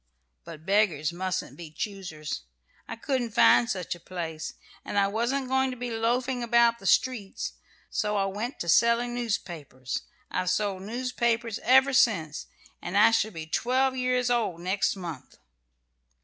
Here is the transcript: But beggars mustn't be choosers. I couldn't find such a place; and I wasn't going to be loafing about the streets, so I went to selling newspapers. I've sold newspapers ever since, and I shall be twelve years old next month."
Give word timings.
But 0.45 0.65
beggars 0.65 1.13
mustn't 1.13 1.55
be 1.55 1.69
choosers. 1.69 2.41
I 2.87 2.95
couldn't 2.95 3.35
find 3.35 3.69
such 3.69 3.93
a 3.93 3.99
place; 3.99 4.55
and 4.83 4.97
I 4.97 5.05
wasn't 5.07 5.47
going 5.47 5.69
to 5.69 5.77
be 5.77 5.91
loafing 5.91 6.41
about 6.41 6.79
the 6.79 6.87
streets, 6.87 7.53
so 7.91 8.17
I 8.17 8.25
went 8.25 8.59
to 8.61 8.67
selling 8.67 9.13
newspapers. 9.13 10.01
I've 10.31 10.49
sold 10.49 10.81
newspapers 10.81 11.59
ever 11.61 11.93
since, 11.93 12.47
and 12.81 12.97
I 12.97 13.11
shall 13.11 13.29
be 13.29 13.45
twelve 13.45 13.95
years 13.95 14.31
old 14.31 14.59
next 14.59 14.95
month." 14.95 15.37